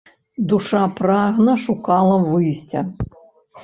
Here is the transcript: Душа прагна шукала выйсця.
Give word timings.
Душа 0.53 0.81
прагна 1.01 1.55
шукала 1.67 2.17
выйсця. 2.31 2.79